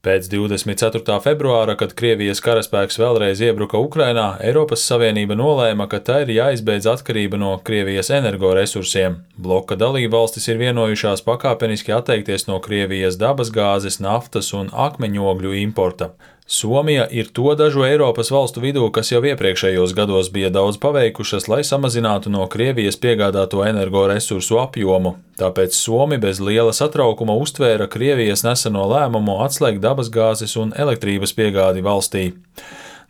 Pēc 0.00 0.30
24. 0.32 1.18
februāra, 1.20 1.74
kad 1.76 1.90
Krievijas 1.92 2.38
karaspēks 2.40 2.96
vēlreiz 2.96 3.42
iebruka 3.44 3.76
Ukrainā, 3.84 4.30
Eiropas 4.40 4.80
Savienība 4.88 5.36
nolēma, 5.36 5.84
ka 5.92 6.00
tā 6.00 6.22
ir 6.22 6.32
jāizbeidz 6.38 6.88
atkarība 6.88 7.36
no 7.36 7.50
Krievijas 7.60 8.08
energoresursiem. 8.16 9.18
Bloka 9.36 9.76
dalībvalstis 9.76 10.48
ir 10.48 10.62
vienojušās 10.62 11.20
pakāpeniski 11.28 11.92
atteikties 11.92 12.48
no 12.48 12.56
Krievijas 12.64 13.20
dabasgāzes, 13.20 14.00
naftas 14.00 14.54
un 14.56 14.72
akmeņogļu 14.72 15.52
importa. 15.66 16.14
Somija 16.50 17.04
ir 17.12 17.28
to 17.36 17.52
dažu 17.54 17.84
Eiropas 17.84 18.32
valstu 18.32 18.64
vidū, 18.64 18.88
kas 18.90 19.12
jau 19.12 19.20
iepriekšējos 19.22 19.92
gados 19.94 20.32
bija 20.34 20.48
daudz 20.50 20.80
paveikušas, 20.82 21.44
lai 21.52 21.60
samazinātu 21.60 22.32
no 22.32 22.48
Krievijas 22.50 22.96
piegādāto 22.98 23.60
energoresursu 23.68 24.58
apjomu. 24.64 25.18
Tāpēc 25.40 25.72
Somi 25.72 26.18
bez 26.20 26.36
liela 26.44 26.72
satraukuma 26.76 27.32
uztvēra 27.40 27.86
Krievijas 27.88 28.42
neseno 28.44 28.84
lēmumu 28.90 29.38
atslēgt 29.46 29.80
dabasgāzes 29.80 30.52
un 30.60 30.74
elektrības 30.76 31.32
piegādi 31.36 31.84
valstī. 31.86 32.26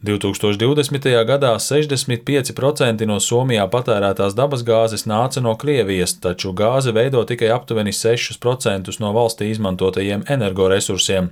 2020. 0.07 1.11
gadā 1.29 1.51
65% 1.61 3.05
no 3.11 3.19
Somijā 3.21 3.67
patērētās 3.69 4.37
dabasgāzes 4.39 5.05
nāca 5.11 5.43
no 5.45 5.57
Krievijas, 5.61 6.15
taču 6.23 6.55
gāze 6.57 6.95
veido 6.97 7.21
tikai 7.29 7.51
aptuveni 7.53 7.93
6% 7.93 8.95
no 9.03 9.11
valstī 9.17 9.51
izmantotajiem 9.51 10.25
energoresursiem. 10.31 11.29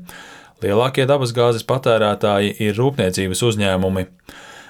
Lielākie 0.61 1.07
dabasgāzes 1.09 1.65
patērētāji 1.65 2.59
ir 2.67 2.77
rūpniecības 2.77 3.45
uzņēmumi. 3.49 4.09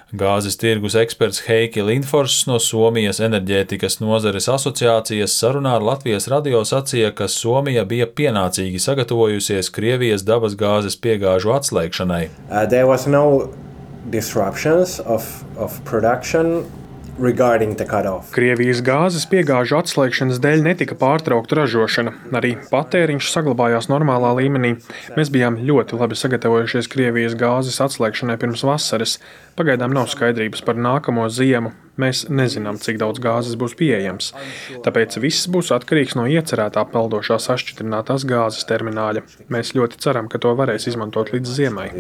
Gāzes 0.09 0.57
tirgus 0.57 0.95
eksperts 0.97 1.43
Heiki 1.45 1.83
Lindfors 1.85 2.47
no 2.49 2.55
Somijas 2.65 3.19
enerģētikas 3.21 3.99
nozares 4.01 4.47
asociācijas 4.49 5.35
sarunā 5.37 5.75
ar 5.77 5.85
Latvijas 5.85 6.31
radio 6.33 6.63
sacīja, 6.65 7.11
ka 7.13 7.29
Somija 7.29 7.85
bija 7.85 8.07
pienācīgi 8.09 8.81
sagatavojusies 8.81 9.69
Krievijas 9.69 10.25
dabasgāzes 10.25 10.97
piegāžu 10.97 11.53
atslēgšanai. 11.59 12.23
Uh, 12.49 12.65
of, 15.05 15.45
of 15.61 15.85
production 15.85 16.65
Krievijas 18.31 18.79
gāzes 18.87 19.25
piegāžu 19.27 19.75
atslēgšanas 19.81 20.39
dēļ 20.43 20.61
netika 20.63 20.95
pārtraukta 20.99 21.57
ražošana. 21.59 22.13
Arī 22.39 22.53
patēriņš 22.71 23.31
saglabājās 23.33 23.89
normālā 23.91 24.31
līmenī. 24.39 24.77
Mēs 25.19 25.33
bijām 25.35 25.59
ļoti 25.59 25.99
labi 25.99 26.19
sagatavojušies 26.21 26.91
Krievijas 26.93 27.35
gāzes 27.41 27.81
atslēgšanai 27.83 28.39
pirms 28.39 28.63
vasaras. 28.69 29.17
Pagaidām 29.59 29.91
nav 29.99 30.07
skaidrības 30.13 30.63
par 30.63 30.79
nākamo 30.79 31.27
ziemu. 31.27 31.75
Mēs 31.99 32.29
nezinām, 32.31 32.79
cik 32.79 33.03
daudz 33.03 33.19
gāzes 33.19 33.59
būs 33.59 33.75
pieejams. 33.75 34.31
Tāpēc 34.87 35.19
viss 35.19 35.51
būs 35.51 35.75
atkarīgs 35.75 36.15
no 36.15 36.31
iecerētā 36.31 36.87
peldošā 36.95 37.41
sašķidrinātās 37.43 38.29
gāzes 38.31 38.71
termināļa. 38.71 39.27
Mēs 39.51 39.75
ļoti 39.75 39.99
ceram, 40.07 40.31
ka 40.31 40.39
to 40.39 40.55
varēs 40.55 40.87
izmantot 40.87 41.35
līdz 41.35 41.59
ziemai. 41.59 41.91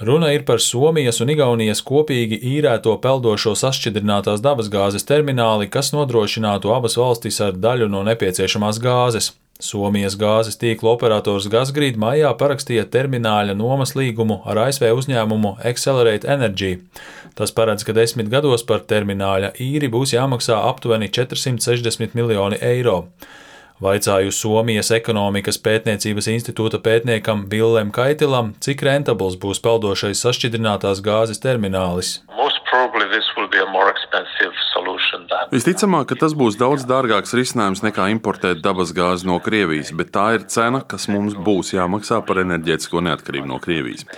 Runa 0.00 0.32
ir 0.32 0.44
par 0.44 0.60
Somijas 0.60 1.22
un 1.24 1.30
Igaunijas 1.32 1.80
kopīgi 1.80 2.36
īrēto 2.44 2.98
peldošo 3.00 3.54
sašķidrinātās 3.56 4.42
dabasgāzes 4.44 5.08
termināli, 5.08 5.70
kas 5.72 5.88
nodrošinātu 5.94 6.68
abas 6.74 6.98
valstis 7.00 7.40
ar 7.40 7.56
daļu 7.56 7.88
no 7.88 8.02
nepieciešamās 8.04 8.76
gāzes. 8.84 9.30
Somijas 9.56 10.18
gāzes 10.20 10.60
tīkla 10.60 10.92
operators 10.98 11.46
Gasgrīd 11.48 11.96
maijā 11.96 12.34
parakstīja 12.36 12.84
termināļa 12.92 13.54
nomas 13.56 13.94
līgumu 13.96 14.42
ar 14.44 14.60
ASV 14.66 14.90
uzņēmumu 14.98 15.54
Accelerate 15.64 16.28
Energy. 16.28 16.74
Tas 17.32 17.56
paredz, 17.56 17.86
ka 17.88 17.96
desmit 17.96 18.28
gados 18.28 18.68
par 18.68 18.84
termināļa 18.84 19.54
īri 19.64 19.88
būs 19.88 20.12
jāmaksā 20.12 20.60
aptuveni 20.74 21.08
460 21.08 22.12
miljoni 22.20 22.60
eiro. 22.60 23.06
Vaicāju 23.76 24.30
Somijas 24.32 24.88
ekonomikas 24.96 25.58
pētniecības 25.60 26.30
institūta 26.32 26.78
pētniekam 26.80 27.42
Billem 27.52 27.90
Kaitilam, 27.92 28.54
cik 28.64 28.80
rentabls 28.86 29.34
būs 29.36 29.60
peldošais 29.60 30.22
sašķidrinātās 30.24 31.02
gāzes 31.04 31.42
terminālis. 31.42 32.22
Visticamāk, 35.52 36.06
ka 36.08 36.16
tas 36.22 36.32
būs 36.32 36.56
daudz 36.56 36.86
dārgāks 36.88 37.36
risinājums 37.36 37.84
nekā 37.84 38.08
importēt 38.14 38.62
dabasgāzi 38.64 39.28
no 39.28 39.36
Krievijas, 39.44 39.92
bet 39.92 40.08
tā 40.16 40.24
ir 40.38 40.48
cena, 40.48 40.80
kas 40.80 41.04
mums 41.12 41.36
būs 41.36 41.74
jāmaksā 41.76 42.22
par 42.24 42.40
enerģētisko 42.46 43.04
neatkarību 43.04 43.50
no 43.52 43.60
Krievijas. 43.60 44.08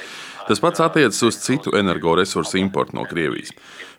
Tas 0.47 0.63
pats 0.63 0.81
attiecas 0.87 1.19
uz 1.27 1.41
citu 1.43 1.75
energoresursu 1.77 2.63
importu 2.63 2.95
no 2.97 3.03
Krievijas. 3.11 3.51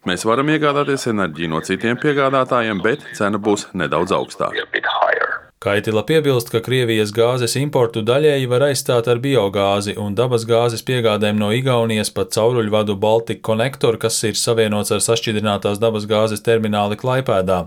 Mēs 0.07 0.23
varam 0.23 0.47
iegādāties 0.55 1.09
enerģiju 1.11 1.51
no 1.51 1.59
citiem 1.67 1.99
piegādātājiem, 1.99 2.79
bet 2.79 3.03
cena 3.19 3.43
būs 3.43 3.67
nedaudz 3.75 4.15
augstāka. 4.15 4.63
Kaitila 5.59 6.05
piebilst, 6.07 6.53
ka 6.53 6.61
Krievijas 6.63 7.09
gāzes 7.11 7.57
importu 7.59 7.99
daļēji 8.07 8.45
var 8.47 8.63
aizstāt 8.69 9.09
ar 9.11 9.19
biogāzi 9.19 9.91
un 9.99 10.13
dabas 10.15 10.45
gāzes 10.47 10.85
piegādēm 10.87 11.35
no 11.35 11.49
Igaunijas 11.51 12.13
pa 12.15 12.23
cauruļvadu 12.23 12.95
Baltic 12.95 13.41
Connector, 13.43 13.97
kas 13.99 14.21
ir 14.23 14.39
savienots 14.39 14.93
ar 14.95 15.03
sašķidrinātās 15.03 15.81
dabas 15.83 16.07
gāzes 16.07 16.45
termināli 16.45 16.95
Klaipēdā. 17.01 17.57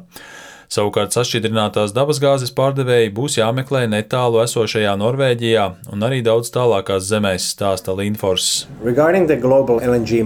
Savukārt 0.72 1.12
sašķidrinātās 1.12 1.90
dabasgāzes 1.92 2.54
pārdevēji 2.56 3.10
būs 3.12 3.34
jāmeklē 3.36 3.82
netālu 3.92 4.38
esošajā 4.40 4.94
Norvēģijā 4.96 5.64
un 5.92 6.06
arī 6.06 6.22
daudz 6.24 6.48
tālākās 6.54 7.04
zemēs, 7.10 7.50
stāsta 7.52 7.92
Linfors. 7.98 8.46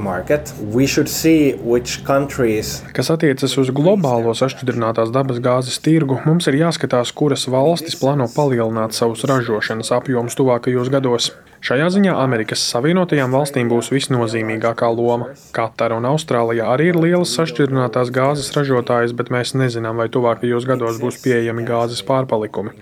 Market, 0.05 0.53
countries... 2.07 2.71
Kas 2.95 3.11
attiecas 3.11 3.59
uz 3.59 3.73
globālo 3.75 4.37
sašķidrinātās 4.39 5.11
dabasgāzes 5.17 5.81
tirgu, 5.83 6.21
mums 6.29 6.47
ir 6.47 6.61
jāskatās, 6.61 7.11
kuras 7.11 7.49
valstis 7.51 7.99
plāno 7.99 8.31
palielināt 8.31 8.95
savus 8.95 9.27
ražošanas 9.27 9.91
apjomus 9.99 10.39
tuvākajos 10.39 10.95
gados. 10.95 11.33
Šajā 11.65 11.87
ziņā 11.95 12.13
Amerikas 12.21 12.61
Savienotajām 12.71 13.33
valstīm 13.33 13.71
būs 13.73 13.89
visnozīmīgākā 13.95 14.89
loma. 14.93 15.31
Katara 15.57 15.97
un 15.97 16.05
Austrālija 16.09 16.65
arī 16.73 16.91
ir 16.93 16.99
lielas 17.01 17.33
sašķidrinātās 17.39 18.13
gāzes 18.15 18.53
ražotājas, 18.57 19.13
bet 19.17 19.33
mēs 19.33 19.55
nezinām, 19.57 19.97
vai 20.03 20.09
tuvākajos 20.13 20.69
gados 20.69 21.01
būs 21.03 21.23
pieejami 21.25 21.65
gāzes 21.69 22.03
pārpalikumi. 22.07 22.77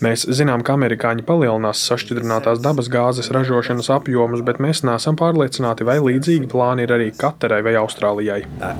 Mēs 0.00 0.24
zinām, 0.32 0.62
ka 0.64 0.72
amerikāņi 0.78 1.26
palielinās 1.28 1.82
sašķidrinātās 1.90 2.62
dabas 2.64 2.88
gāzes 2.92 3.28
ražošanas 3.36 3.90
apjomus, 3.92 4.40
bet 4.46 4.60
mēs 4.64 4.80
neesam 4.88 5.14
pārliecināti, 5.20 5.84
vai 5.84 5.98
līdzīgi 6.00 6.48
plāni 6.50 6.88
ir 6.88 6.92
arī 6.96 7.08
Katarai 7.12 7.60
vai 7.66 7.74
Austrālijai. 7.84 8.42
Uh, 8.58 8.70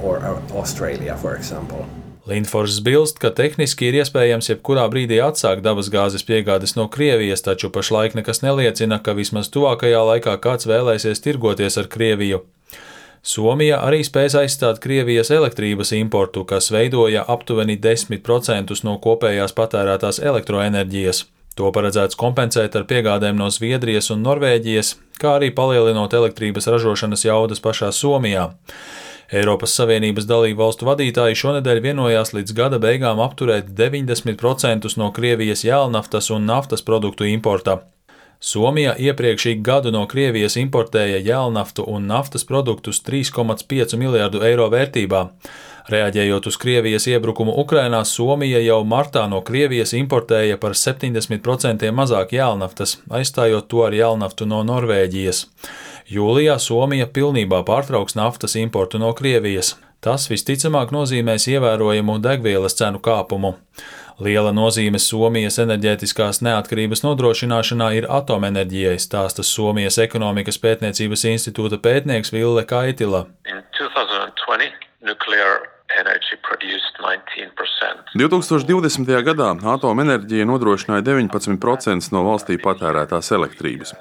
Lindfors 2.31 2.79
bilst, 2.87 3.19
ka 3.19 3.33
tehniski 3.35 3.89
ir 3.91 3.97
iespējams 4.05 4.53
jebkurā 4.53 4.85
brīdī 4.93 5.19
atsākt 5.25 5.65
dabasgāzes 5.67 6.23
piegādes 6.29 6.77
no 6.79 6.87
Krievijas, 6.93 7.43
taču 7.43 7.73
pašlaik 7.75 8.15
nekas 8.15 8.45
neliecina, 8.45 9.01
ka 9.03 9.17
vismaz 9.19 9.51
tuvākajā 9.51 10.05
laikā 10.13 10.37
kāds 10.45 10.69
vēlēsies 10.71 11.25
tirgoties 11.25 11.81
ar 11.81 11.91
Krieviju. 11.91 12.45
Somija 13.27 13.81
arī 13.85 14.05
spēs 14.07 14.37
aizstāt 14.39 14.79
Krievijas 14.81 15.33
elektrības 15.35 15.91
importu, 15.99 16.47
kas 16.49 16.71
veidoja 16.71 17.27
aptuveni 17.29 17.77
10% 17.77 18.79
no 18.87 18.97
kopējās 19.03 19.57
patērētās 19.59 20.23
elektroenerģijas. 20.23 21.27
To 21.59 21.69
paredzēts 21.75 22.17
kompensēt 22.17 22.79
ar 22.79 22.87
piegādēm 22.89 23.37
no 23.37 23.51
Zviedrijas 23.53 24.13
un 24.15 24.23
Norvēģijas, 24.25 24.95
kā 25.21 25.35
arī 25.41 25.51
palielinot 25.53 26.15
elektrības 26.17 26.71
ražošanas 26.71 27.27
jaudas 27.27 27.61
pašā 27.61 27.91
Somijā. 27.93 28.53
Eiropas 29.31 29.77
Savienības 29.79 30.27
dalību 30.27 30.59
valstu 30.59 30.89
vadītāji 30.89 31.37
šonadēļ 31.39 31.81
vienojās 31.85 32.33
līdz 32.35 32.55
gada 32.59 32.81
beigām 32.83 33.21
apturēt 33.23 33.69
90% 33.79 34.91
no 34.99 35.13
Krievijas 35.15 35.63
jēlnaftas 35.63 36.33
un 36.35 36.49
naftas 36.51 36.83
produktu 36.83 37.29
importa. 37.31 37.77
Somija 38.41 38.97
iepriekšīgi 38.99 39.63
gadu 39.63 39.93
no 39.95 40.03
Krievijas 40.11 40.57
importēja 40.59 41.21
jēlnaftu 41.23 41.85
un 41.87 42.09
naftas 42.11 42.43
produktus 42.49 42.99
3,5 43.07 43.95
miljārdu 44.01 44.43
eiro 44.49 44.67
vērtībā. 44.73 45.21
Reaģējot 45.95 46.49
uz 46.51 46.59
Krievijas 46.59 47.07
iebrukumu 47.13 47.55
Ukrainā, 47.63 48.01
Somija 48.05 48.59
jau 48.65 48.81
martā 48.83 49.29
no 49.31 49.45
Krievijas 49.47 49.95
importēja 49.95 50.59
par 50.59 50.75
70% 50.75 51.87
mazāk 51.95 52.35
jēlnaftas, 52.35 52.97
aizstājot 53.07 53.71
to 53.71 53.87
ar 53.87 53.95
jēlnaftu 53.95 54.51
no 54.51 54.65
Norvēģijas. 54.67 55.45
Jūlijā 56.11 56.57
Somija 56.59 57.07
pilnībā 57.07 57.61
pārtrauks 57.63 58.17
naftas 58.19 58.57
importu 58.59 58.99
no 58.99 59.13
Krievijas. 59.15 59.77
Tas 60.03 60.25
visticamāk 60.27 60.91
nozīmēs 60.91 61.47
ievērojamu 61.53 62.17
degvielas 62.25 62.75
cenu 62.75 62.99
kāpumu. 62.99 63.53
Liela 64.19 64.51
nozīme 64.51 64.99
Somijas 64.99 65.61
enerģētiskās 65.63 66.43
neatkarības 66.43 67.05
nodrošināšanā 67.07 67.93
ir 68.01 68.11
atomenerģijai, 68.11 68.99
stāsta 68.99 69.47
Somijas 69.47 70.03
ekonomikas 70.03 70.59
pētniecības 70.59 71.29
institūta 71.31 71.79
pētnieks 71.79 72.35
Ville 72.35 72.67
Kaitila. 72.67 73.29
2020. 73.79 75.71
Gadā 79.27 79.53
atomenerģija 79.75 80.49
nodrošināja 80.49 81.05
19% 81.07 82.13
no 82.15 82.25
valstī 82.27 82.59
patērētās 82.63 83.33
elektrības. 83.37 83.95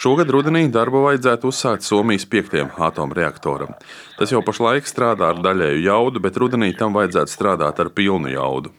Šogad 0.00 0.30
rudenī 0.32 0.62
darbu 0.72 1.02
vajadzētu 1.04 1.50
uzsākt 1.52 1.84
Somijas 1.84 2.24
piektajam 2.24 2.70
atomreaktoram. 2.88 3.74
Tas 4.16 4.32
jau 4.32 4.40
pašlaik 4.46 4.88
strādā 4.88 5.34
ar 5.34 5.42
daļēju 5.44 5.84
jaudu, 5.84 6.22
bet 6.24 6.40
rudenī 6.40 6.72
tam 6.78 6.96
vajadzētu 6.96 7.34
strādāt 7.34 7.82
ar 7.84 7.92
pilnu 7.92 8.32
jaudu. 8.32 8.72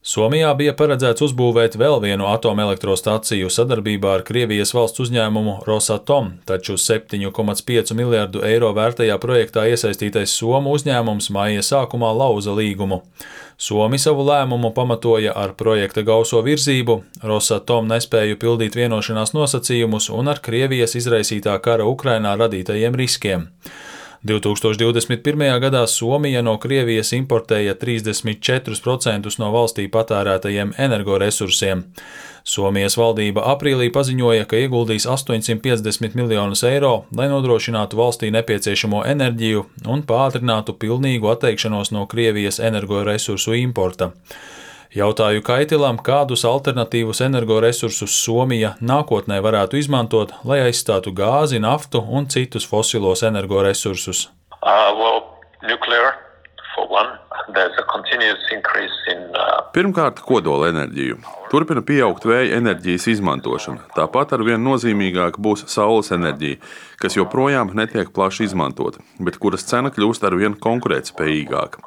Somijā 0.00 0.54
bija 0.56 0.72
paredzēts 0.72 1.20
uzbūvēt 1.26 1.74
vēl 1.76 1.98
vienu 2.00 2.24
atomelektrostaciju 2.30 3.50
sadarbībā 3.52 4.14
ar 4.16 4.22
Krievijas 4.24 4.72
valsts 4.72 5.02
uzņēmumu 5.04 5.58
Rosatom, 5.66 6.30
taču 6.48 6.78
7,5 6.80 7.92
miljardu 7.98 8.40
eiro 8.48 8.70
vērtajā 8.72 9.18
projektā 9.20 9.66
iesaistītais 9.68 10.32
Somu 10.32 10.72
uzņēmums 10.78 11.28
maija 11.36 11.60
sākumā 11.60 12.14
lauza 12.16 12.56
līgumu. 12.56 13.02
Somi 13.60 14.00
savu 14.00 14.24
lēmumu 14.24 14.72
pamatoja 14.72 15.36
ar 15.36 15.52
projekta 15.52 16.00
gauso 16.00 16.40
virzību, 16.48 17.02
Rosatom 17.20 17.92
nespēju 17.92 18.40
pildīt 18.40 18.80
vienošanās 18.80 19.36
nosacījumus 19.36 20.08
un 20.16 20.32
ar 20.32 20.40
Krievijas 20.40 20.96
izraisītā 20.96 21.60
kara 21.60 21.84
Ukrainā 21.84 22.38
radītajiem 22.40 22.96
riskiem. 22.96 23.50
2021. 24.24 25.60
gadā 25.60 25.86
Somija 25.88 26.42
no 26.44 26.58
Krievijas 26.60 27.14
importēja 27.16 27.72
34% 27.80 29.32
no 29.40 29.48
valstī 29.54 29.86
patērētajiem 29.88 30.74
energoresursiem. 30.76 31.86
Somijas 32.44 32.98
valdība 33.00 33.46
aprīlī 33.54 33.88
paziņoja, 33.94 34.44
ka 34.44 34.60
ieguldīs 34.60 35.08
850 35.08 36.18
miljonus 36.20 36.66
eiro, 36.68 37.06
lai 37.16 37.30
nodrošinātu 37.32 37.96
valstī 37.96 38.28
nepieciešamo 38.36 39.06
enerģiju 39.08 39.64
un 39.88 40.04
pātrinātu 40.04 40.76
pilnīgu 40.76 41.32
atteikšanos 41.32 41.94
no 41.96 42.04
Krievijas 42.04 42.60
energoresursu 42.60 43.56
importa. 43.56 44.12
Jautāju 44.90 45.44
Kaitilam, 45.46 46.00
kādus 46.02 46.42
alternatīvus 46.48 47.20
energoresursus 47.22 48.16
Somija 48.24 48.72
nākotnē 48.82 49.36
varētu 49.44 49.78
izmantot, 49.78 50.32
lai 50.42 50.58
aizstātu 50.64 51.12
gāzi, 51.14 51.60
naftu 51.62 52.02
un 52.02 52.26
citus 52.26 52.66
fosilos 52.66 53.22
energoresursus. 53.22 54.24
Uh, 54.58 54.90
well, 54.98 55.22
nuclear. 55.62 56.29
Pirmkārt, 59.74 60.20
kodola 60.26 60.70
enerģiju. 60.70 61.18
Turpina 61.50 61.82
pieaugt 61.86 62.24
vēja 62.26 62.58
enerģijas 62.60 63.08
izmantošana. 63.10 63.88
Tāpat 63.96 64.36
ar 64.36 64.44
vien 64.46 64.62
nozīmīgāk 64.62 65.38
būs 65.42 65.64
saules 65.70 66.12
enerģija, 66.14 66.60
kas 67.02 67.16
joprojām 67.18 67.72
netiek 67.78 68.12
plaši 68.14 68.46
izmantota, 68.48 69.02
bet 69.18 69.38
kuras 69.42 69.66
cena 69.66 69.90
kļūst 69.94 70.26
ar 70.26 70.36
vien 70.38 70.54
konkurētspējīgāka. 70.54 71.84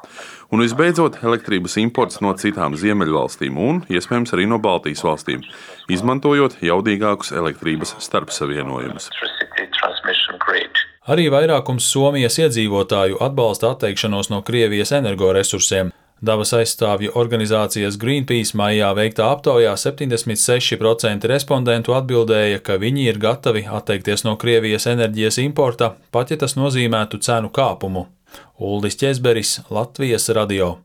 Un 0.52 0.64
visbeidzot, 0.64 1.18
elektrības 1.24 1.78
imports 1.82 2.20
no 2.24 2.34
citām 2.40 2.76
Ziemeļvalstīm 2.78 3.56
un, 3.58 3.82
iespējams, 3.88 4.36
arī 4.36 4.48
no 4.50 4.60
Baltijas 4.62 5.04
valstīm, 5.06 5.44
izmantojot 5.92 6.60
jaudīgākus 6.62 7.32
elektrības 7.36 7.96
starpsavienojumus. 8.04 9.10
Arī 11.04 11.26
vairākums 11.28 11.84
Somijas 11.92 12.38
iedzīvotāju 12.40 13.18
atbalsta 13.24 13.74
atteikšanos 13.74 14.30
no 14.32 14.40
Krievijas 14.42 14.92
energoresursiem. 14.96 15.90
Dabas 16.24 16.54
aizstāvju 16.56 17.12
organizācijas 17.20 17.98
Greenpeace 18.00 18.56
maijā 18.56 18.88
veiktā 18.96 19.26
aptaujā 19.34 19.74
76% 19.76 21.28
respondentu 21.28 21.92
atbildēja, 21.98 22.62
ka 22.64 22.78
viņi 22.80 23.04
ir 23.10 23.20
gatavi 23.20 23.66
atteikties 23.68 24.24
no 24.24 24.38
Krievijas 24.40 24.88
enerģijas 24.94 25.42
importa, 25.44 25.92
pat 26.14 26.32
ja 26.32 26.40
tas 26.40 26.56
nozīmētu 26.56 27.20
cenu 27.20 27.52
kāpumu. 27.52 28.06
Uldis 28.56 28.96
Česberis, 28.96 29.58
Latvijas 29.68 30.30
radio. 30.32 30.78